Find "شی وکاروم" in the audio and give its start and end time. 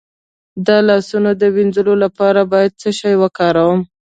2.99-3.79